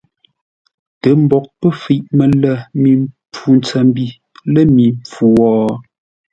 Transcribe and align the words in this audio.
Tə 1.01 1.09
mboʼ 1.23 1.45
pə́ 1.59 1.71
fəiʼ 1.81 2.03
mələ 2.17 2.51
mi 2.81 2.91
mpfu 3.01 3.47
ntsəmbi 3.57 4.05
lə̂ 4.53 4.63
mi 4.75 4.85
mpfu 4.97 5.25
wo? 5.37 5.49